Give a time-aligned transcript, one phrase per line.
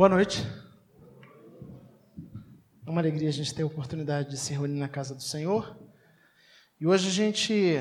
[0.00, 0.42] Boa noite.
[2.86, 5.76] É uma alegria a gente ter a oportunidade de se reunir na casa do Senhor.
[6.80, 7.74] E hoje a gente,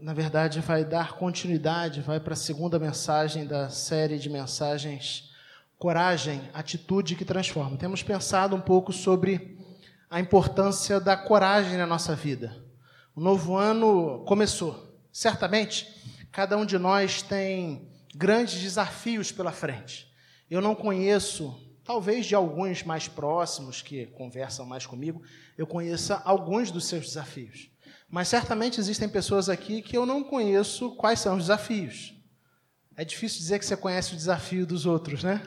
[0.00, 5.34] na verdade, vai dar continuidade, vai para a segunda mensagem da série de mensagens
[5.76, 7.76] Coragem, atitude que transforma.
[7.76, 9.58] Temos pensado um pouco sobre
[10.08, 12.56] a importância da coragem na nossa vida.
[13.14, 14.98] O novo ano começou.
[15.12, 20.13] Certamente, cada um de nós tem grandes desafios pela frente.
[20.54, 21.52] Eu não conheço,
[21.82, 25.20] talvez de alguns mais próximos que conversam mais comigo,
[25.58, 27.72] eu conheça alguns dos seus desafios.
[28.08, 32.14] Mas certamente existem pessoas aqui que eu não conheço quais são os desafios.
[32.96, 35.42] É difícil dizer que você conhece o desafio dos outros, né?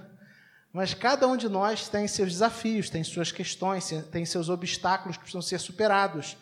[0.73, 5.23] Mas cada um de nós tem seus desafios, tem suas questões, tem seus obstáculos que
[5.23, 6.35] precisam ser superados.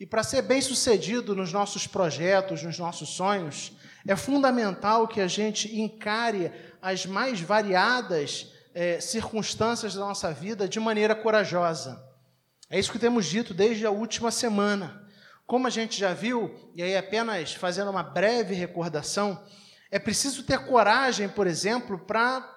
[0.00, 3.72] E para ser bem sucedido nos nossos projetos, nos nossos sonhos,
[4.06, 6.52] é fundamental que a gente encare
[6.86, 12.00] as mais variadas é, circunstâncias da nossa vida de maneira corajosa.
[12.70, 15.04] É isso que temos dito desde a última semana.
[15.44, 19.44] Como a gente já viu, e aí apenas fazendo uma breve recordação,
[19.90, 22.48] é preciso ter coragem, por exemplo, para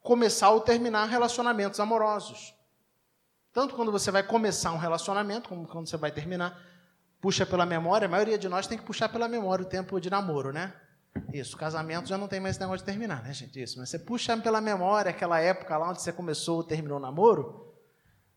[0.00, 2.54] começar ou terminar relacionamentos amorosos.
[3.52, 6.58] Tanto quando você vai começar um relacionamento, como quando você vai terminar,
[7.20, 10.08] puxa pela memória, a maioria de nós tem que puxar pela memória o tempo de
[10.08, 10.72] namoro, né?
[11.32, 13.60] Isso, casamento já não tem mais esse negócio de terminar, né, gente?
[13.60, 17.00] Isso, mas você puxa pela memória aquela época lá onde você começou ou terminou o
[17.00, 17.74] namoro,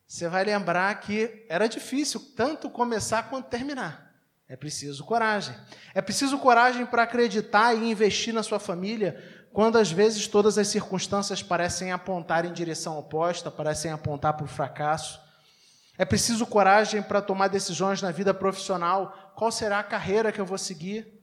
[0.08, 4.10] você vai lembrar que era difícil tanto começar quanto terminar.
[4.48, 5.56] É preciso coragem.
[5.94, 9.24] É preciso coragem para acreditar e investir na sua família,
[9.54, 14.48] quando às vezes todas as circunstâncias parecem apontar em direção oposta, parecem apontar para o
[14.48, 15.20] fracasso.
[15.96, 19.34] É preciso coragem para tomar decisões na vida profissional.
[19.36, 21.19] Qual será a carreira que eu vou seguir?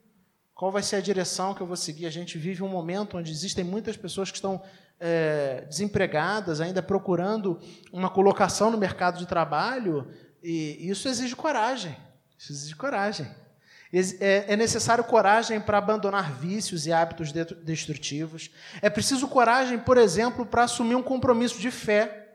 [0.56, 2.06] Qual vai ser a direção que eu vou seguir?
[2.06, 4.62] A gente vive um momento onde existem muitas pessoas que estão
[4.98, 7.60] é, desempregadas, ainda procurando
[7.92, 10.10] uma colocação no mercado de trabalho,
[10.42, 11.94] e isso exige coragem.
[12.38, 13.28] Isso exige coragem.
[14.18, 18.50] É, é necessário coragem para abandonar vícios e hábitos destrutivos.
[18.80, 22.28] É preciso coragem, por exemplo, para assumir um compromisso de fé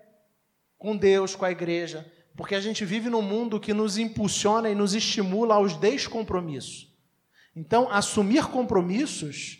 [0.77, 2.05] com Deus, com a igreja,
[2.37, 6.90] porque a gente vive num mundo que nos impulsiona e nos estimula aos descompromissos.
[7.55, 9.59] Então, assumir compromissos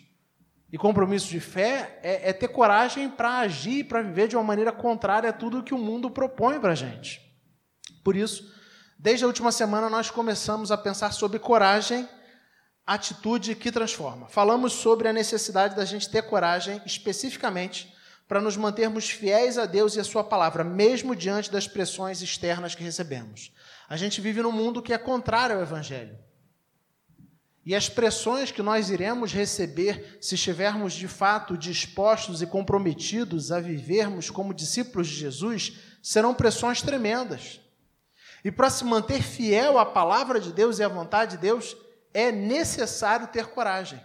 [0.71, 4.43] e compromissos de fé é, é ter coragem para agir e para viver de uma
[4.43, 7.21] maneira contrária a tudo que o mundo propõe para a gente.
[8.03, 8.49] Por isso,
[8.97, 12.07] desde a última semana, nós começamos a pensar sobre coragem,
[12.87, 14.29] atitude que transforma.
[14.29, 17.93] Falamos sobre a necessidade da gente ter coragem, especificamente,
[18.25, 22.73] para nos mantermos fiéis a Deus e a Sua palavra, mesmo diante das pressões externas
[22.73, 23.51] que recebemos.
[23.89, 26.17] A gente vive num mundo que é contrário ao Evangelho.
[27.65, 33.59] E as pressões que nós iremos receber se estivermos de fato dispostos e comprometidos a
[33.59, 37.61] vivermos como discípulos de Jesus serão pressões tremendas.
[38.43, 41.77] E para se manter fiel à palavra de Deus e à vontade de Deus,
[42.11, 44.01] é necessário ter coragem.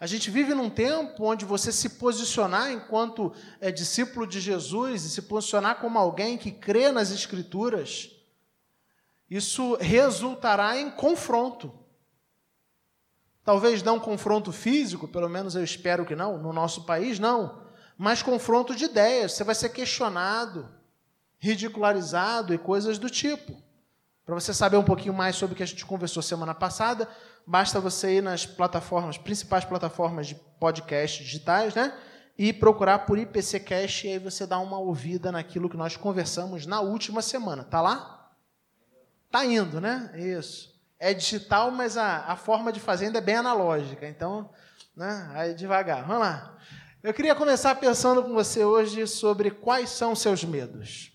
[0.00, 5.10] A gente vive num tempo onde você se posicionar enquanto é discípulo de Jesus e
[5.10, 8.10] se posicionar como alguém que crê nas Escrituras,
[9.28, 11.85] isso resultará em confronto.
[13.46, 17.62] Talvez não confronto físico, pelo menos eu espero que não, no nosso país não,
[17.96, 19.34] mas confronto de ideias.
[19.34, 20.68] Você vai ser questionado,
[21.38, 23.56] ridicularizado e coisas do tipo.
[24.24, 27.08] Para você saber um pouquinho mais sobre o que a gente conversou semana passada,
[27.46, 31.96] basta você ir nas plataformas, principais plataformas de podcast digitais, né?
[32.36, 36.80] E procurar por IPCcast e aí você dá uma ouvida naquilo que nós conversamos na
[36.80, 37.62] última semana.
[37.62, 38.28] Tá lá?
[39.30, 40.10] Tá indo, né?
[40.16, 44.08] Isso é digital, mas a, a forma de fazer ainda é bem analógica.
[44.08, 44.50] Então,
[44.96, 46.06] né, aí devagar.
[46.06, 46.58] Vamos lá.
[47.02, 51.12] Eu queria começar pensando com você hoje sobre quais são seus medos.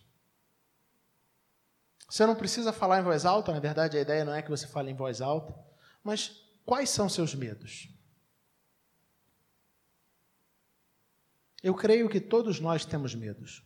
[2.09, 4.67] Você não precisa falar em voz alta, na verdade a ideia não é que você
[4.67, 5.57] fale em voz alta,
[6.03, 6.29] mas
[6.65, 7.87] quais são seus medos?
[11.63, 13.63] Eu creio que todos nós temos medos.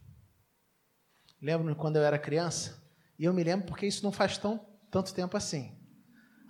[1.42, 2.84] Lembro-me quando eu era criança,
[3.18, 5.76] e eu me lembro porque isso não faz tão, tanto tempo assim.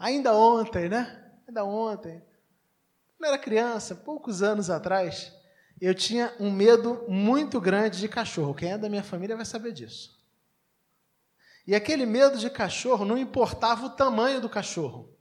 [0.05, 1.19] Ainda ontem, né?
[1.47, 2.21] Ainda ontem.
[3.17, 5.33] Quando eu era criança, poucos anos atrás,
[5.81, 8.53] eu tinha um medo muito grande de cachorro.
[8.53, 10.23] Quem é da minha família vai saber disso.
[11.65, 15.11] E aquele medo de cachorro não importava o tamanho do cachorro.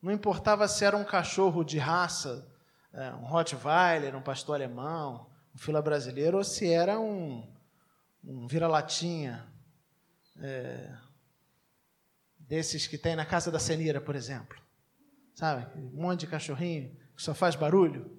[0.00, 2.48] Não importava se era um cachorro de raça,
[2.92, 7.52] é, um Rottweiler, um pastor alemão, um fila brasileiro, ou se era um,
[8.22, 9.44] um vira-latinha,
[10.40, 11.03] é,
[12.48, 14.56] desses que tem na casa da ceneira, por exemplo.
[15.34, 15.66] Sabe?
[15.76, 18.10] Um monte de cachorrinho que só faz barulho.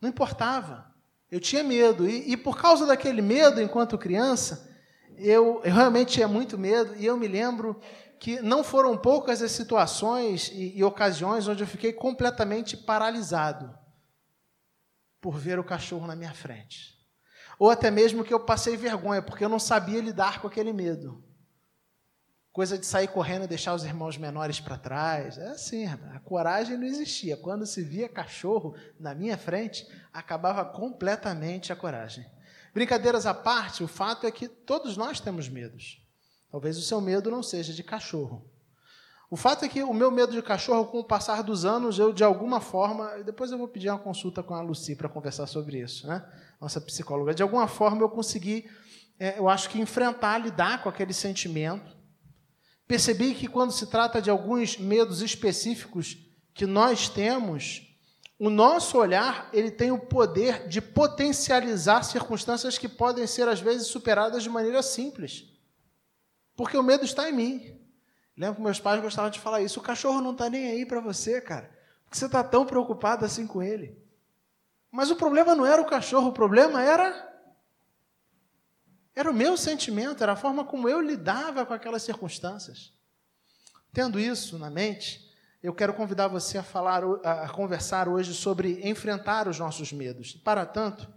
[0.00, 0.94] Não importava.
[1.30, 2.08] Eu tinha medo.
[2.08, 4.68] E, e por causa daquele medo, enquanto criança,
[5.16, 6.94] eu, eu, realmente tinha muito medo.
[6.96, 7.80] E eu me lembro
[8.18, 13.78] que não foram poucas as situações e, e ocasiões onde eu fiquei completamente paralisado
[15.20, 16.98] por ver o cachorro na minha frente.
[17.58, 21.22] Ou até mesmo que eu passei vergonha, porque eu não sabia lidar com aquele medo.
[22.52, 25.38] Coisa de sair correndo e deixar os irmãos menores para trás.
[25.38, 27.36] É assim, a coragem não existia.
[27.36, 32.26] Quando se via cachorro na minha frente, acabava completamente a coragem.
[32.74, 36.04] Brincadeiras à parte, o fato é que todos nós temos medos.
[36.50, 38.44] Talvez o seu medo não seja de cachorro.
[39.30, 42.12] O fato é que o meu medo de cachorro, com o passar dos anos, eu
[42.12, 45.78] de alguma forma, depois eu vou pedir uma consulta com a Lucy para conversar sobre
[45.78, 46.28] isso, né?
[46.60, 47.32] Nossa psicóloga.
[47.32, 48.68] De alguma forma eu consegui,
[49.20, 51.99] é, eu acho que enfrentar, lidar com aquele sentimento
[52.90, 56.18] Percebi que quando se trata de alguns medos específicos
[56.52, 57.96] que nós temos,
[58.36, 63.86] o nosso olhar ele tem o poder de potencializar circunstâncias que podem ser às vezes
[63.86, 65.44] superadas de maneira simples,
[66.56, 67.80] porque o medo está em mim.
[68.36, 69.78] Lembro que meus pais gostavam de falar isso.
[69.78, 71.70] O cachorro não está nem aí para você, cara.
[72.02, 73.96] Porque você está tão preocupado assim com ele.
[74.90, 77.29] Mas o problema não era o cachorro, o problema era
[79.14, 82.92] era o meu sentimento, era a forma como eu lidava com aquelas circunstâncias.
[83.92, 85.28] Tendo isso na mente,
[85.62, 90.34] eu quero convidar você a falar, a conversar hoje sobre enfrentar os nossos medos.
[90.34, 91.12] Para tanto,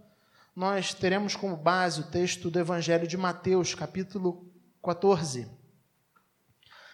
[0.54, 4.52] nós teremos como base o texto do Evangelho de Mateus, capítulo
[4.82, 5.48] 14.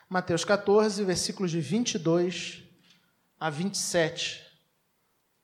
[0.09, 2.63] Mateus 14, versículos de 22
[3.39, 4.50] a 27.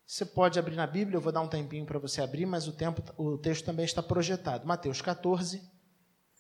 [0.07, 2.73] Você pode abrir na Bíblia, eu vou dar um tempinho para você abrir, mas o,
[2.73, 4.65] tempo, o texto também está projetado.
[4.65, 5.61] Mateus 14,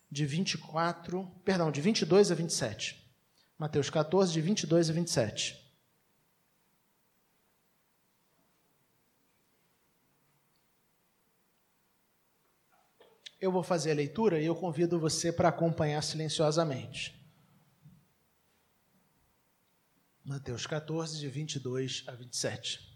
[0.08, 3.04] de 24, perdão, de 22 a 27.
[3.58, 5.66] Mateus 14, de 22 a 27.
[13.40, 17.20] Eu vou fazer a leitura e eu convido você para acompanhar silenciosamente.
[20.24, 22.95] Mateus 14, de 22 a 27.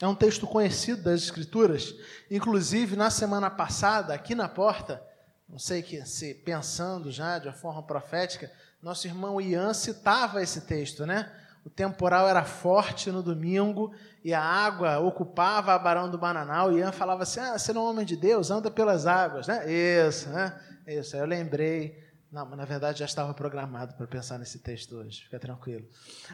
[0.00, 1.94] É um texto conhecido das Escrituras.
[2.30, 5.02] Inclusive, na semana passada, aqui na porta,
[5.48, 8.50] não sei que se pensando já de uma forma profética,
[8.82, 11.32] nosso irmão Ian citava esse texto, né?
[11.64, 16.72] O temporal era forte no domingo e a água ocupava a Barão do Bananal.
[16.72, 19.48] E Ian falava assim: Ah, você não é um homem de Deus, anda pelas águas,
[19.48, 19.64] né?
[19.70, 20.56] Isso, né?
[20.86, 21.16] Isso.
[21.16, 22.05] Aí eu lembrei.
[22.30, 25.86] Não, mas na verdade já estava programado para pensar nesse texto hoje, fica tranquilo.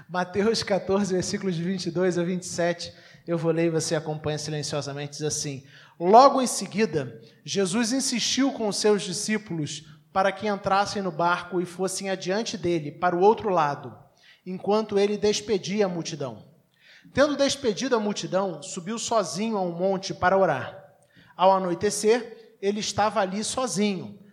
[0.09, 2.93] Mateus 14, versículos de 22 a 27
[3.27, 5.65] eu vou ler e você acompanha silenciosamente, diz assim:
[6.01, 11.67] Logo em seguida, Jesus insistiu com os seus discípulos para que entrassem no barco e
[11.67, 13.97] fossem adiante dele, para o outro lado,
[14.45, 16.45] enquanto ele despedia a multidão.
[17.15, 20.95] Tendo despedido a multidão, subiu sozinho a um monte para orar.
[21.37, 24.19] Ao anoitecer, ele estava ali sozinho,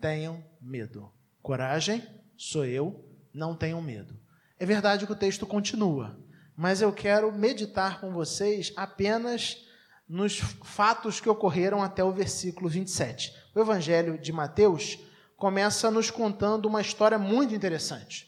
[0.00, 1.12] tenham medo.
[1.42, 4.18] Coragem, sou eu, não tenham medo.
[4.58, 6.18] É verdade que o texto continua,
[6.56, 9.64] mas eu quero meditar com vocês apenas
[10.08, 13.32] nos fatos que ocorreram até o versículo 27.
[13.54, 14.98] O Evangelho de Mateus
[15.36, 18.27] começa nos contando uma história muito interessante.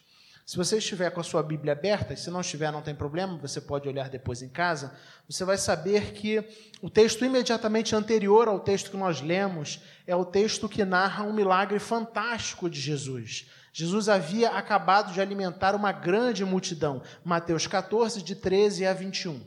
[0.50, 3.61] Se você estiver com a sua Bíblia aberta, se não estiver, não tem problema, você
[3.61, 4.92] pode olhar depois em casa,
[5.28, 6.45] você vai saber que
[6.83, 11.33] o texto imediatamente anterior ao texto que nós lemos é o texto que narra um
[11.33, 13.49] milagre fantástico de Jesus.
[13.73, 17.00] Jesus havia acabado de alimentar uma grande multidão.
[17.25, 19.40] Mateus 14, de 13 a 21.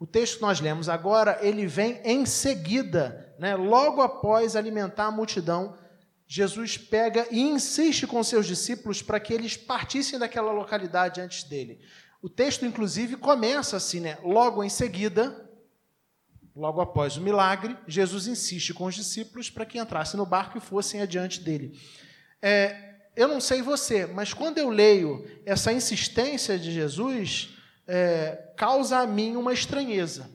[0.00, 5.10] O texto que nós lemos agora, ele vem em seguida, né, logo após alimentar a
[5.10, 5.76] multidão,
[6.30, 11.80] Jesus pega e insiste com seus discípulos para que eles partissem daquela localidade antes dele.
[12.20, 14.18] O texto, inclusive, começa assim, né?
[14.22, 15.50] Logo em seguida,
[16.54, 20.60] logo após o milagre, Jesus insiste com os discípulos para que entrassem no barco e
[20.60, 21.80] fossem adiante dele.
[22.42, 27.56] É, eu não sei você, mas quando eu leio essa insistência de Jesus,
[27.86, 30.30] é, causa a mim uma estranheza.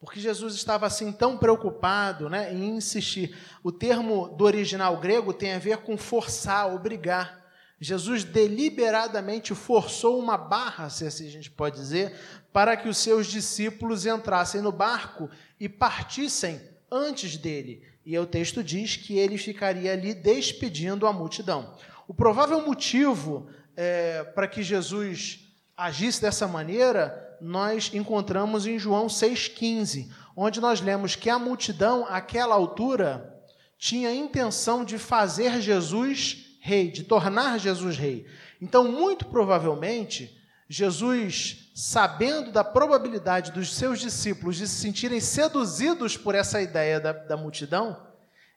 [0.00, 3.36] Porque Jesus estava assim tão preocupado né, em insistir.
[3.62, 7.38] O termo do original grego tem a ver com forçar, obrigar.
[7.78, 12.14] Jesus deliberadamente forçou uma barra, se assim a gente pode dizer,
[12.52, 17.82] para que os seus discípulos entrassem no barco e partissem antes dele.
[18.04, 21.74] E o texto diz que ele ficaria ali despedindo a multidão.
[22.08, 25.40] O provável motivo é, para que Jesus
[25.76, 32.54] agisse dessa maneira, nós encontramos em João 6,15, onde nós lemos que a multidão, àquela
[32.54, 33.42] altura,
[33.78, 38.26] tinha intenção de fazer Jesus rei, de tornar Jesus rei.
[38.60, 46.34] Então, muito provavelmente, Jesus, sabendo da probabilidade dos seus discípulos de se sentirem seduzidos por
[46.34, 48.06] essa ideia da, da multidão,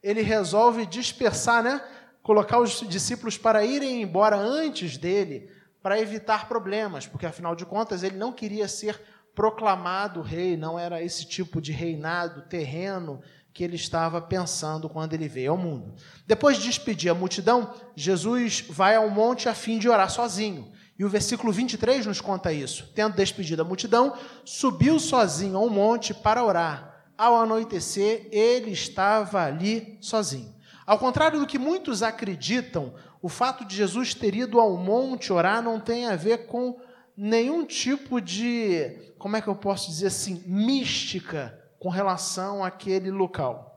[0.04, 1.82] ele resolve dispersar, né?
[2.22, 5.50] colocar os discípulos para irem embora antes dele,
[5.84, 9.00] para evitar problemas, porque afinal de contas ele não queria ser
[9.36, 13.22] proclamado rei, não era esse tipo de reinado terreno
[13.54, 15.94] que ele estava pensando quando ele veio ao mundo.
[16.26, 20.72] Depois de despedir a multidão, Jesus vai ao monte a fim de orar sozinho.
[20.98, 22.90] E o versículo 23 nos conta isso.
[22.96, 27.04] Tendo despedido a multidão, subiu sozinho ao monte para orar.
[27.18, 30.53] Ao anoitecer, ele estava ali sozinho.
[30.86, 35.62] Ao contrário do que muitos acreditam, o fato de Jesus ter ido ao monte orar
[35.62, 36.80] não tem a ver com
[37.16, 43.72] nenhum tipo de, como é que eu posso dizer assim, mística com relação àquele local.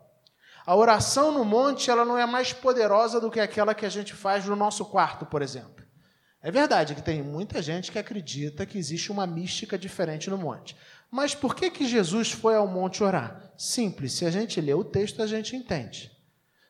[0.67, 4.15] A oração no monte ela não é mais poderosa do que aquela que a gente
[4.15, 5.87] faz no nosso quarto, por exemplo.
[6.43, 10.77] É verdade que tem muita gente que acredita que existe uma mística diferente no monte.
[11.11, 13.53] Mas por que, que Jesus foi ao monte orar?
[13.57, 16.16] Simples, se a gente lê o texto, a gente entende.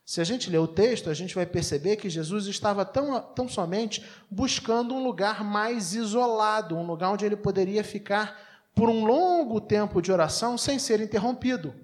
[0.07, 3.49] Se a gente lê o texto, a gente vai perceber que Jesus estava tão, tão
[3.49, 8.41] somente buscando um lugar mais isolado, um lugar onde ele poderia ficar
[8.73, 11.75] por um longo tempo de oração sem ser interrompido.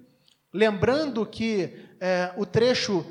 [0.53, 3.05] Lembrando que é, o trecho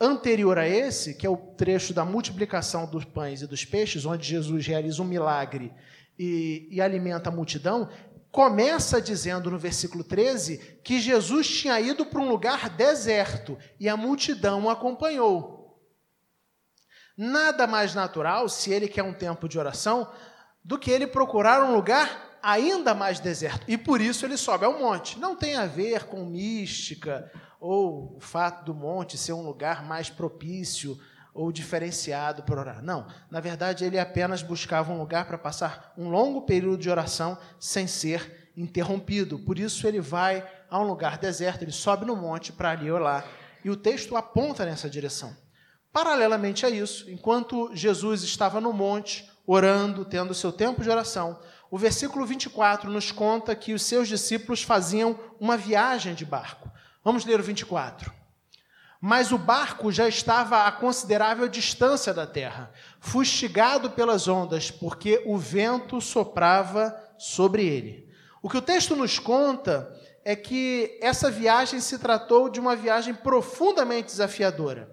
[0.00, 4.28] anterior a esse, que é o trecho da multiplicação dos pães e dos peixes, onde
[4.28, 5.72] Jesus realiza um milagre
[6.16, 7.88] e, e alimenta a multidão,
[8.36, 13.96] começa dizendo no versículo 13 que Jesus tinha ido para um lugar deserto e a
[13.96, 15.80] multidão o acompanhou.
[17.16, 20.12] Nada mais natural, se ele quer um tempo de oração,
[20.62, 23.64] do que ele procurar um lugar ainda mais deserto.
[23.66, 25.18] E por isso ele sobe ao monte.
[25.18, 30.10] Não tem a ver com mística ou o fato do monte ser um lugar mais
[30.10, 31.00] propício
[31.36, 32.82] ou diferenciado para orar.
[32.82, 37.36] Não, na verdade ele apenas buscava um lugar para passar um longo período de oração
[37.60, 39.38] sem ser interrompido.
[39.38, 43.24] Por isso ele vai a um lugar deserto, ele sobe no monte para ali orar.
[43.62, 45.36] E o texto aponta nessa direção.
[45.92, 51.38] Paralelamente a isso, enquanto Jesus estava no monte, orando, tendo seu tempo de oração,
[51.70, 56.70] o versículo 24 nos conta que os seus discípulos faziam uma viagem de barco.
[57.04, 58.12] Vamos ler o 24.
[59.06, 65.38] Mas o barco já estava a considerável distância da terra, fustigado pelas ondas, porque o
[65.38, 68.12] vento soprava sobre ele.
[68.42, 73.14] O que o texto nos conta é que essa viagem se tratou de uma viagem
[73.14, 74.90] profundamente desafiadora.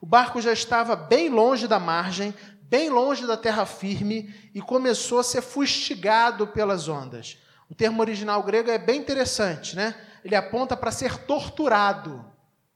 [0.00, 5.18] O barco já estava bem longe da margem, bem longe da terra firme e começou
[5.18, 7.36] a ser fustigado pelas ondas.
[7.68, 9.94] O termo original grego é bem interessante, né?
[10.24, 12.24] Ele aponta para ser torturado,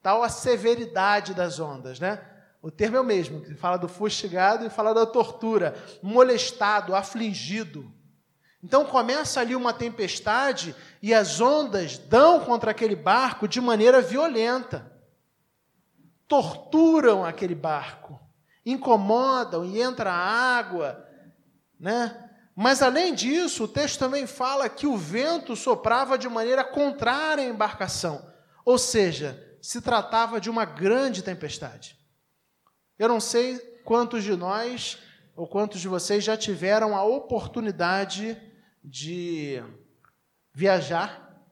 [0.04, 2.20] tal a severidade das ondas, né?
[2.62, 7.90] O termo é o mesmo, que fala do fustigado e fala da tortura, molestado, afligido.
[8.62, 14.92] Então começa ali uma tempestade e as ondas dão contra aquele barco de maneira violenta.
[16.28, 18.20] Torturam aquele barco
[18.66, 21.06] incomodam e entra água,
[21.78, 22.30] né?
[22.56, 27.46] Mas além disso, o texto também fala que o vento soprava de maneira contrária à
[27.46, 28.24] embarcação,
[28.64, 31.98] ou seja, se tratava de uma grande tempestade.
[32.98, 34.98] Eu não sei quantos de nós
[35.34, 38.36] ou quantos de vocês já tiveram a oportunidade
[38.84, 39.62] de
[40.52, 41.42] viajar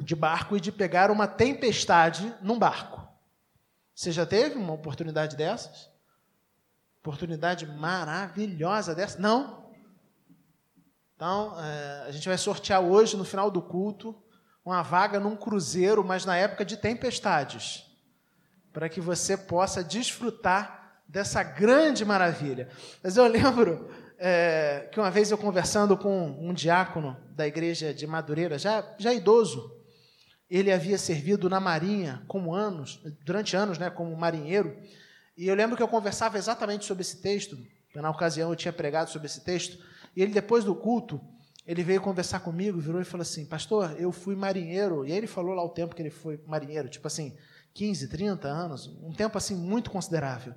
[0.00, 3.06] de barco e de pegar uma tempestade num barco.
[3.94, 5.90] Você já teve uma oportunidade dessas?
[7.02, 9.18] oportunidade maravilhosa dessa?
[9.18, 9.70] Não.
[11.14, 14.14] Então, é, a gente vai sortear hoje, no final do culto,
[14.68, 17.86] uma vaga num cruzeiro, mas na época de tempestades,
[18.72, 22.68] para que você possa desfrutar dessa grande maravilha.
[23.02, 28.06] Mas eu lembro é, que uma vez eu conversando com um diácono da igreja de
[28.06, 29.74] Madureira, já, já idoso,
[30.50, 34.76] ele havia servido na marinha como anos, durante anos, né, como marinheiro,
[35.34, 37.56] e eu lembro que eu conversava exatamente sobre esse texto,
[37.94, 39.78] na ocasião eu tinha pregado sobre esse texto,
[40.14, 41.20] e ele, depois do culto,
[41.68, 45.04] ele veio conversar comigo, virou e falou assim: Pastor, eu fui marinheiro.
[45.04, 47.36] E aí ele falou lá o tempo que ele foi marinheiro, tipo assim,
[47.74, 50.54] 15, 30 anos, um tempo assim muito considerável.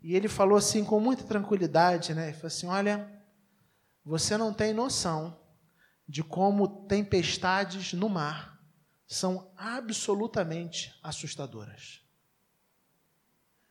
[0.00, 2.28] E ele falou assim com muita tranquilidade, né?
[2.28, 3.10] Ele falou assim: Olha,
[4.04, 5.36] você não tem noção
[6.08, 8.56] de como tempestades no mar
[9.04, 12.02] são absolutamente assustadoras.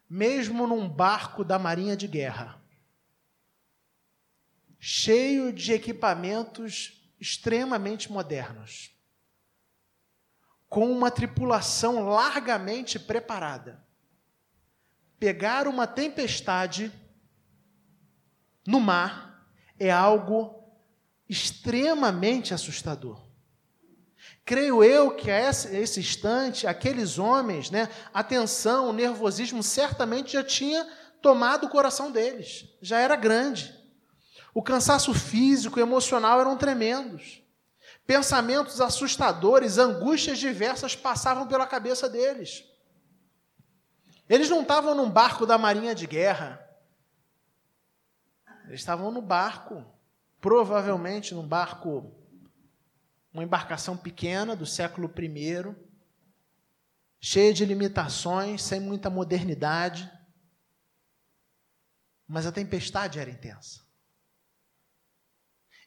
[0.09, 2.60] Mesmo num barco da Marinha de Guerra,
[4.83, 8.89] cheio de equipamentos extremamente modernos,
[10.67, 13.85] com uma tripulação largamente preparada,
[15.19, 16.91] pegar uma tempestade
[18.65, 19.45] no mar
[19.79, 20.67] é algo
[21.29, 23.23] extremamente assustador.
[24.43, 30.43] Creio eu que a esse instante, aqueles homens, né, a tensão, o nervosismo certamente já
[30.43, 30.89] tinha
[31.21, 33.80] tomado o coração deles, já era grande.
[34.53, 37.41] O cansaço físico e emocional eram tremendos.
[38.05, 42.65] Pensamentos assustadores, angústias diversas passavam pela cabeça deles.
[44.27, 46.65] Eles não estavam num barco da marinha de guerra.
[48.65, 49.85] Eles estavam no barco,
[50.39, 52.13] provavelmente num barco,
[53.33, 55.75] uma embarcação pequena do século I,
[57.19, 60.11] cheia de limitações, sem muita modernidade.
[62.27, 63.90] Mas a tempestade era intensa.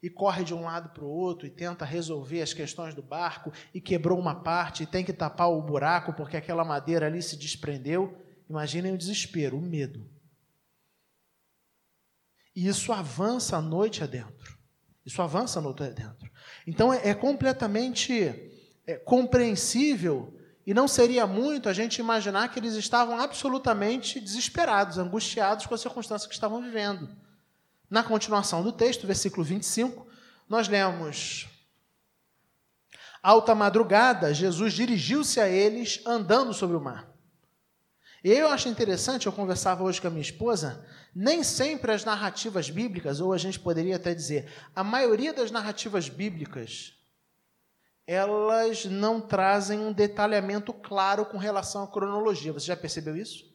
[0.04, 3.50] E corre de um lado para o outro e tenta resolver as questões do barco
[3.72, 7.38] e quebrou uma parte e tem que tapar o buraco porque aquela madeira ali se
[7.38, 8.14] desprendeu.
[8.46, 10.06] Imaginem o desespero, o medo.
[12.54, 14.58] E isso avança a noite adentro.
[15.06, 16.30] Isso avança a noite adentro.
[16.66, 18.22] Então é, é completamente
[18.86, 25.64] é, compreensível e não seria muito a gente imaginar que eles estavam absolutamente desesperados, angustiados
[25.64, 27.23] com a circunstância que estavam vivendo.
[27.88, 30.06] Na continuação do texto, versículo 25,
[30.48, 31.48] nós lemos:
[33.22, 37.14] Alta madrugada, Jesus dirigiu-se a eles andando sobre o mar.
[38.22, 42.70] E eu acho interessante, eu conversava hoje com a minha esposa, nem sempre as narrativas
[42.70, 46.94] bíblicas, ou a gente poderia até dizer, a maioria das narrativas bíblicas,
[48.06, 52.52] elas não trazem um detalhamento claro com relação à cronologia.
[52.52, 53.53] Você já percebeu isso?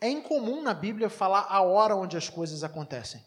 [0.00, 3.24] É incomum na Bíblia falar a hora onde as coisas acontecem.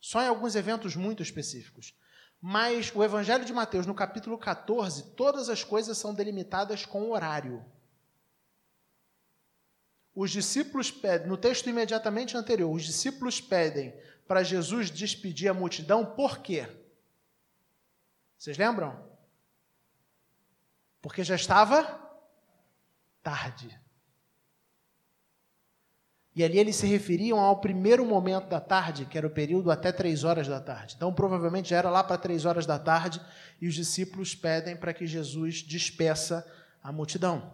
[0.00, 1.94] Só em alguns eventos muito específicos.
[2.40, 7.64] Mas o Evangelho de Mateus, no capítulo 14, todas as coisas são delimitadas com horário.
[10.14, 13.94] Os discípulos pedem, no texto imediatamente anterior, os discípulos pedem
[14.26, 16.68] para Jesus despedir a multidão, por quê?
[18.38, 19.10] Vocês lembram?
[21.02, 22.00] Porque já estava
[23.22, 23.78] tarde.
[26.40, 29.92] E ali eles se referiam ao primeiro momento da tarde, que era o período até
[29.92, 30.94] três horas da tarde.
[30.96, 33.20] Então, provavelmente já era lá para três horas da tarde,
[33.60, 36.50] e os discípulos pedem para que Jesus despeça
[36.82, 37.52] a multidão.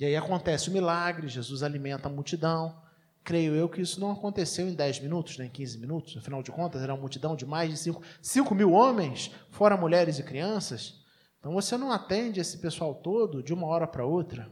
[0.00, 2.80] E aí acontece o milagre, Jesus alimenta a multidão.
[3.22, 6.50] Creio eu que isso não aconteceu em 10 minutos, nem em 15 minutos, afinal de
[6.50, 11.04] contas, era uma multidão de mais de 5, 5 mil homens, fora mulheres e crianças.
[11.38, 14.50] Então você não atende esse pessoal todo de uma hora para outra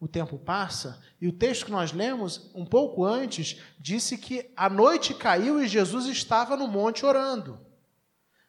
[0.00, 4.70] o tempo passa, e o texto que nós lemos, um pouco antes, disse que a
[4.70, 7.58] noite caiu e Jesus estava no monte orando.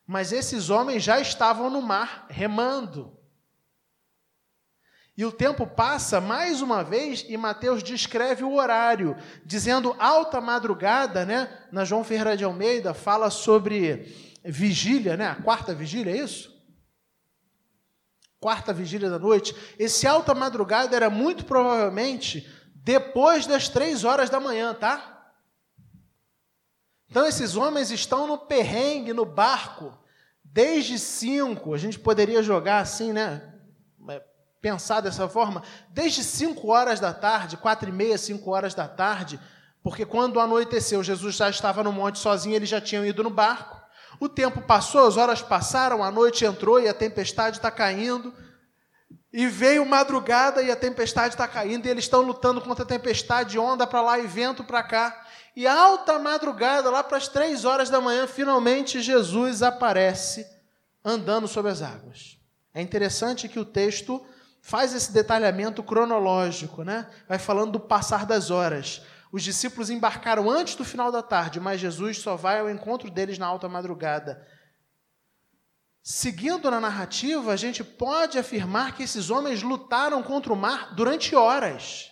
[0.06, 3.18] Mas esses homens já estavam no mar remando.
[5.18, 11.26] E o tempo passa mais uma vez e Mateus descreve o horário, dizendo alta madrugada,
[11.26, 11.68] né?
[11.72, 15.28] Na João Ferreira de Almeida fala sobre vigília, né?
[15.28, 16.59] A quarta vigília, é isso?
[18.40, 24.40] Quarta vigília da noite, esse alta madrugada era muito provavelmente depois das três horas da
[24.40, 25.34] manhã, tá?
[27.10, 29.98] Então esses homens estão no perrengue, no barco,
[30.44, 33.54] desde cinco, a gente poderia jogar assim, né?
[34.10, 34.24] É,
[34.62, 39.40] pensar dessa forma, desde cinco horas da tarde, quatro e meia, cinco horas da tarde,
[39.84, 43.79] porque quando anoiteceu, Jesus já estava no monte sozinho, eles já tinham ido no barco.
[44.20, 48.34] O tempo passou, as horas passaram, a noite entrou e a tempestade está caindo.
[49.32, 53.60] E veio madrugada e a tempestade está caindo, e eles estão lutando contra a tempestade,
[53.60, 55.26] onda para lá e vento para cá.
[55.56, 60.46] E alta madrugada, lá para as três horas da manhã, finalmente Jesus aparece
[61.06, 62.38] andando sobre as águas.
[62.74, 64.26] É interessante que o texto
[64.62, 67.08] faz esse detalhamento cronológico, né?
[67.28, 69.02] Vai falando do passar das horas.
[69.32, 73.38] Os discípulos embarcaram antes do final da tarde, mas Jesus só vai ao encontro deles
[73.38, 74.48] na alta madrugada.
[76.02, 81.36] Seguindo na narrativa, a gente pode afirmar que esses homens lutaram contra o mar durante
[81.36, 82.12] horas.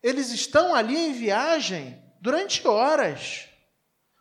[0.00, 3.48] Eles estão ali em viagem durante horas.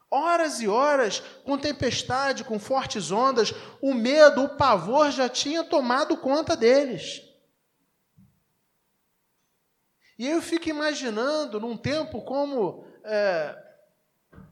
[0.10, 6.18] Horas e horas, com tempestade, com fortes ondas, o medo, o pavor já tinha tomado
[6.18, 7.31] conta deles.
[10.22, 13.58] E eu fico imaginando, num tempo como é,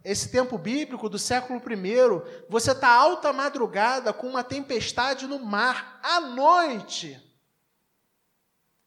[0.03, 5.99] esse tempo bíblico do século I, você está alta madrugada com uma tempestade no mar,
[6.01, 7.21] à noite.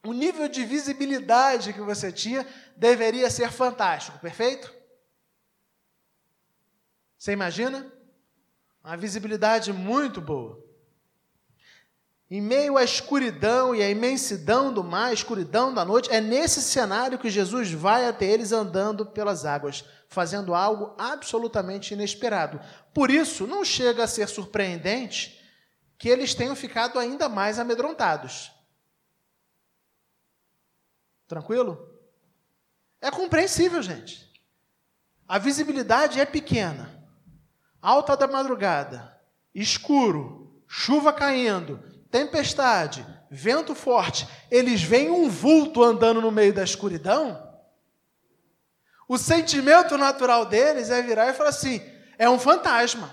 [0.05, 2.45] O nível de visibilidade que você tinha
[2.77, 4.75] deveria ser fantástico, perfeito?
[7.17, 7.93] Você imagina?
[8.83, 10.61] Uma visibilidade muito boa.
[12.35, 17.19] Em meio à escuridão e à imensidão do mar, escuridão da noite, é nesse cenário
[17.19, 22.59] que Jesus vai até eles andando pelas águas, fazendo algo absolutamente inesperado.
[22.95, 25.39] Por isso, não chega a ser surpreendente
[25.99, 28.51] que eles tenham ficado ainda mais amedrontados.
[31.29, 31.87] Tranquilo?
[32.99, 34.33] É compreensível, gente.
[35.29, 36.99] A visibilidade é pequena
[37.83, 39.21] alta da madrugada,
[39.55, 47.51] escuro, chuva caindo, tempestade, vento forte, eles veem um vulto andando no meio da escuridão,
[49.09, 51.83] o sentimento natural deles é virar e falar assim:
[52.19, 53.11] é um fantasma.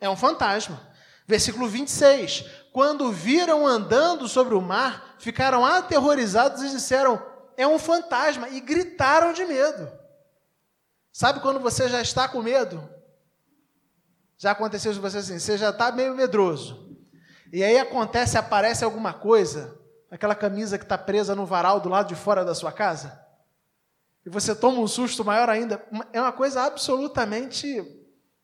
[0.00, 0.80] É um fantasma.
[1.24, 2.44] Versículo 26.
[2.72, 7.24] Quando viram andando sobre o mar, ficaram aterrorizados e disseram:
[7.56, 9.88] é um fantasma, e gritaram de medo.
[11.12, 12.82] Sabe quando você já está com medo?
[14.36, 16.91] Já aconteceu com você assim, você já está meio medroso.
[17.52, 19.78] E aí acontece, aparece alguma coisa,
[20.10, 23.20] aquela camisa que está presa no varal do lado de fora da sua casa,
[24.24, 25.84] e você toma um susto maior ainda.
[26.12, 27.84] É uma coisa absolutamente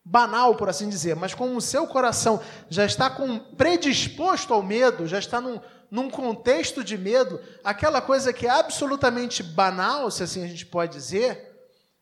[0.04, 5.06] banal, por assim dizer, mas como o seu coração já está com, predisposto ao medo,
[5.06, 10.42] já está num, num contexto de medo, aquela coisa que é absolutamente banal, se assim
[10.42, 11.48] a gente pode dizer,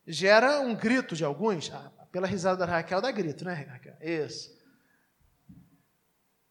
[0.06, 1.70] gera um grito de alguns.
[1.72, 3.94] Ah, pela risada da Raquel, dá grito, né, Raquel?
[4.00, 4.55] Isso.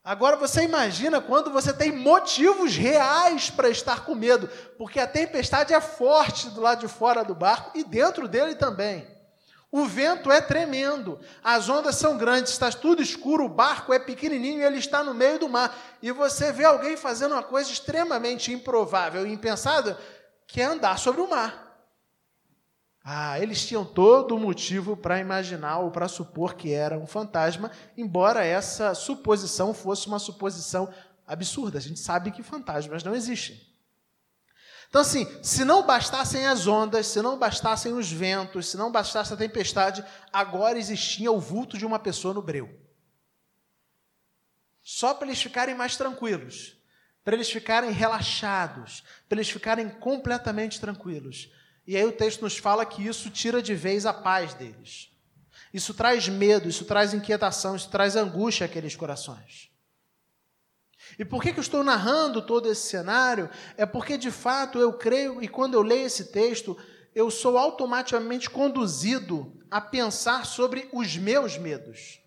[0.06, 5.74] Agora você imagina quando você tem motivos reais para estar com medo, porque a tempestade
[5.74, 9.08] é forte do lado de fora do barco e dentro dele também.
[9.72, 14.60] O vento é tremendo, as ondas são grandes, está tudo escuro, o barco é pequenininho
[14.60, 15.76] e ele está no meio do mar.
[16.04, 20.00] E você vê alguém fazendo uma coisa extremamente improvável e impensada,
[20.46, 21.65] que é andar sobre o mar.
[23.08, 27.70] Ah, eles tinham todo o motivo para imaginar ou para supor que era um fantasma,
[27.96, 30.92] embora essa suposição fosse uma suposição
[31.28, 31.78] absurda.
[31.78, 33.62] A gente sabe que fantasmas não existem.
[34.90, 39.32] Então, assim, se não bastassem as ondas, se não bastassem os ventos, se não bastasse
[39.32, 42.76] a tempestade, agora existia o vulto de uma pessoa no breu.
[44.82, 46.76] Só para eles ficarem mais tranquilos,
[47.24, 51.52] para eles ficarem relaxados, para eles ficarem completamente tranquilos.
[51.88, 55.12] E aí o texto nos fala que isso tira de vez a paz deles.
[55.74, 59.70] Isso traz medo, isso traz inquietação, isso traz angústia àqueles corações.
[61.20, 63.50] E por que, que eu estou narrando todo esse cenário?
[63.78, 66.78] É porque, de fato, eu creio, e quando eu leio esse texto,
[67.14, 72.20] eu sou automaticamente conduzido a pensar sobre os meus medos.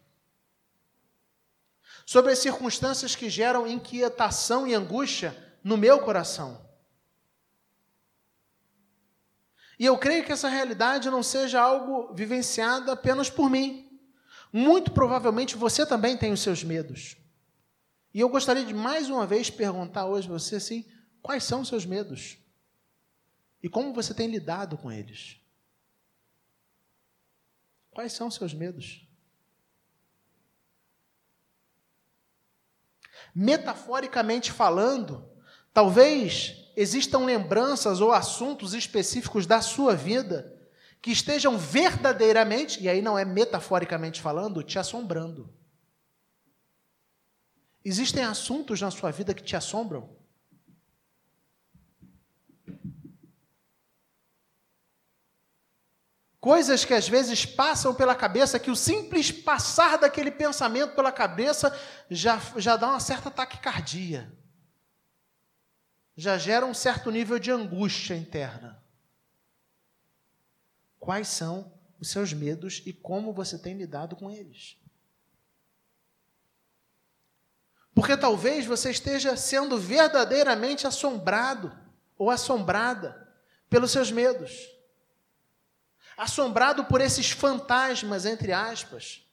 [2.06, 6.67] Sobre as circunstâncias que geram inquietação e angústia no meu coração.
[9.78, 14.00] E eu creio que essa realidade não seja algo vivenciado apenas por mim.
[14.52, 17.16] Muito provavelmente você também tem os seus medos.
[18.12, 20.84] E eu gostaria de mais uma vez perguntar hoje você assim:
[21.22, 22.38] quais são os seus medos?
[23.62, 25.40] E como você tem lidado com eles?
[27.90, 29.06] Quais são os seus medos?
[33.34, 35.28] Metaforicamente falando,
[35.72, 40.56] talvez existam lembranças ou assuntos específicos da sua vida
[41.02, 45.52] que estejam verdadeiramente, e aí não é metaforicamente falando, te assombrando.
[47.84, 50.16] Existem assuntos na sua vida que te assombram?
[56.38, 61.76] Coisas que às vezes passam pela cabeça, que o simples passar daquele pensamento pela cabeça
[62.08, 64.37] já, já dá uma certa taquicardia
[66.18, 68.82] já gera um certo nível de angústia interna.
[70.98, 74.76] Quais são os seus medos e como você tem lidado com eles?
[77.94, 81.72] Porque talvez você esteja sendo verdadeiramente assombrado
[82.16, 83.32] ou assombrada
[83.70, 84.68] pelos seus medos.
[86.16, 89.24] Assombrado por esses fantasmas, entre aspas,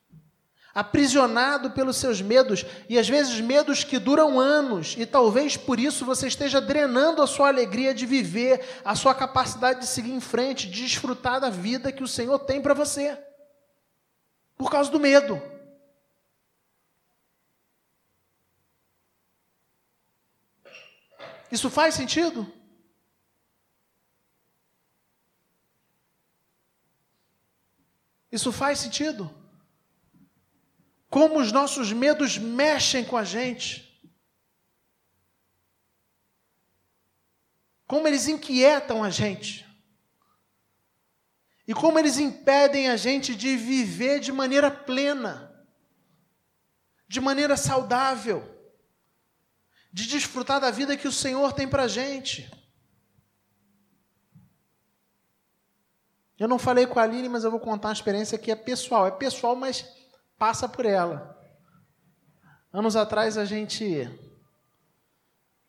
[0.76, 6.04] aprisionado pelos seus medos, e às vezes medos que duram anos, e talvez por isso
[6.04, 10.70] você esteja drenando a sua alegria de viver, a sua capacidade de seguir em frente,
[10.70, 13.18] de desfrutar da vida que o Senhor tem para você.
[14.58, 15.42] Por causa do medo.
[21.50, 22.52] Isso faz sentido?
[28.30, 29.45] Isso faz sentido?
[31.16, 34.06] Como os nossos medos mexem com a gente.
[37.88, 39.66] Como eles inquietam a gente.
[41.66, 45.66] E como eles impedem a gente de viver de maneira plena,
[47.08, 48.44] de maneira saudável,
[49.94, 52.52] de desfrutar da vida que o Senhor tem para a gente.
[56.38, 59.08] Eu não falei com a Aline, mas eu vou contar uma experiência que é pessoal.
[59.08, 60.04] É pessoal, mas
[60.38, 61.36] passa por ela.
[62.72, 64.10] Anos atrás a gente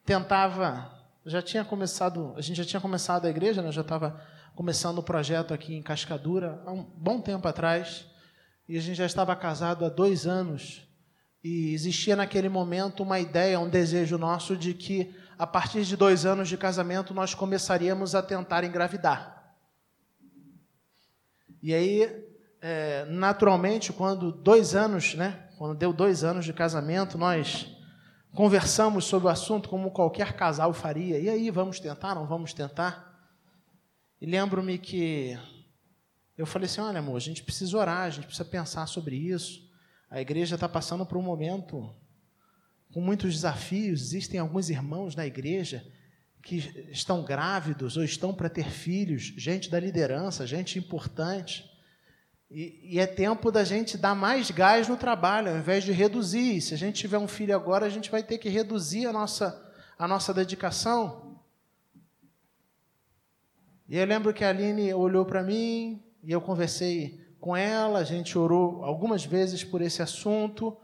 [0.05, 0.90] tentava,
[1.24, 3.70] já tinha começado, a gente já tinha começado a igreja, né?
[3.70, 4.20] já estava
[4.55, 8.07] começando o projeto aqui em Cascadura há um bom tempo atrás,
[8.68, 10.88] e a gente já estava casado há dois anos,
[11.44, 16.26] e existia naquele momento uma ideia, um desejo nosso de que a partir de dois
[16.26, 19.55] anos de casamento nós começaríamos a tentar engravidar.
[21.62, 22.26] E aí,
[22.61, 27.66] é, naturalmente, quando dois anos, né, quando deu dois anos de casamento, nós
[28.35, 31.19] conversamos sobre o assunto como qualquer casal faria.
[31.19, 32.14] E aí, vamos tentar?
[32.14, 33.07] Não vamos tentar?
[34.21, 35.38] E lembro-me que
[36.37, 39.66] eu falei assim: olha, amor, a gente precisa orar, a gente precisa pensar sobre isso.
[40.11, 41.95] A igreja está passando por um momento
[42.92, 44.01] com muitos desafios.
[44.03, 45.85] Existem alguns irmãos na igreja
[46.42, 46.57] que
[46.90, 51.69] estão grávidos ou estão para ter filhos, gente da liderança, gente importante.
[52.50, 56.61] E, e, é tempo da gente dar mais gás no trabalho, ao invés de reduzir.
[56.61, 59.72] Se a gente tiver um filho agora, a gente vai ter que reduzir a nossa,
[59.98, 61.40] a nossa dedicação.
[63.88, 68.04] E eu lembro que a Aline olhou para mim e eu conversei com ela, a
[68.04, 70.76] gente orou algumas vezes por esse assunto.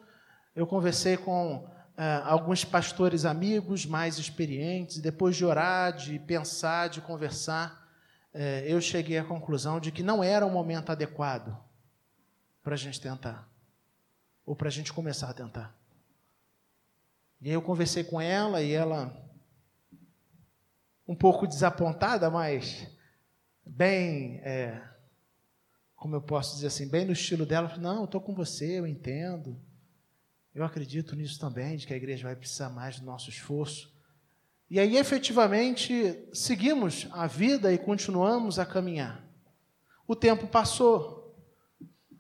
[0.55, 7.01] Eu conversei com uh, alguns pastores amigos mais experientes, depois de orar, de pensar, de
[7.01, 7.82] conversar,
[8.35, 11.57] uh, eu cheguei à conclusão de que não era o momento adequado
[12.62, 13.49] para a gente tentar,
[14.45, 15.75] ou para a gente começar a tentar.
[17.40, 19.16] E aí eu conversei com ela e ela,
[21.09, 22.87] um pouco desapontada, mas
[23.66, 24.81] bem, é,
[25.97, 28.87] como eu posso dizer assim, bem no estilo dela, não, eu estou com você, eu
[28.87, 29.61] entendo.
[30.55, 33.92] Eu acredito nisso também, de que a igreja vai precisar mais do nosso esforço.
[34.73, 39.23] E aí, efetivamente, seguimos a vida e continuamos a caminhar.
[40.09, 41.37] O tempo passou.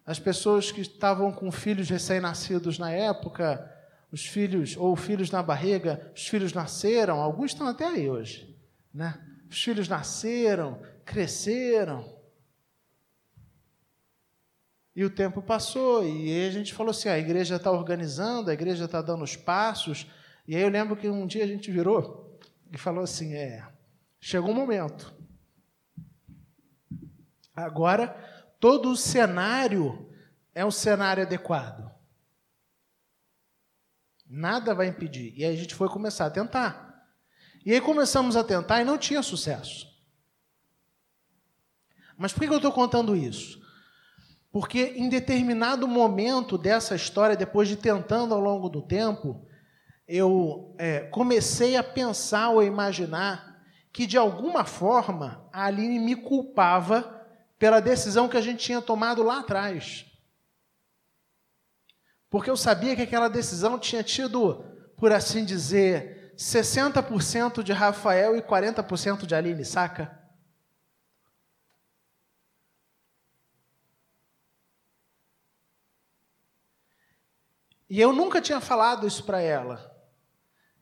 [0.04, 3.74] As pessoas que estavam com filhos recém-nascidos na época,
[4.10, 8.54] os filhos, ou filhos na barriga, os filhos nasceram, alguns estão até aí hoje.
[8.92, 9.18] Né?
[9.50, 12.04] Os filhos nasceram, cresceram,
[14.94, 18.52] e o tempo passou, e a gente falou assim: ah, a igreja está organizando, a
[18.52, 20.06] igreja está dando os passos.
[20.46, 22.21] E aí eu lembro que um dia a gente virou
[22.72, 23.68] e falou assim: é,
[24.18, 25.14] chegou um momento.
[27.54, 28.08] Agora,
[28.58, 30.10] todo o cenário
[30.54, 31.92] é um cenário adequado.
[34.26, 35.34] Nada vai impedir.
[35.36, 37.06] E aí a gente foi começar a tentar.
[37.64, 39.86] E aí começamos a tentar e não tinha sucesso.
[42.16, 43.60] Mas por que eu estou contando isso?
[44.50, 49.46] Porque em determinado momento dessa história, depois de tentando ao longo do tempo,
[50.14, 57.26] eu é, comecei a pensar ou imaginar que, de alguma forma, a Aline me culpava
[57.58, 60.04] pela decisão que a gente tinha tomado lá atrás.
[62.28, 64.62] Porque eu sabia que aquela decisão tinha tido,
[64.98, 70.20] por assim dizer, 60% de Rafael e 40% de Aline, saca?
[77.88, 79.91] E eu nunca tinha falado isso para ela.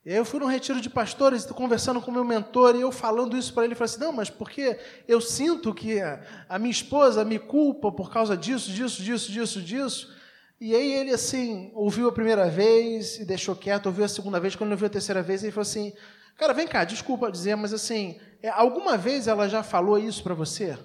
[0.04, 3.36] E aí eu fui num retiro de pastores, conversando com meu mentor, e eu falando
[3.36, 6.00] isso para ele, ele falou assim, não, mas porque eu sinto que
[6.48, 10.16] a minha esposa me culpa por causa disso, disso, disso, disso, disso.
[10.58, 14.56] E aí ele, assim, ouviu a primeira vez e deixou quieto, ouviu a segunda vez,
[14.56, 15.92] quando ele ouviu a terceira vez, ele falou assim,
[16.36, 20.34] cara, vem cá, desculpa dizer, mas assim, é, alguma vez ela já falou isso para
[20.34, 20.78] você?